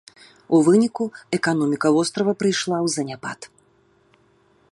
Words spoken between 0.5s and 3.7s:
У выніку, эканоміка вострава прыйшла ў заняпад.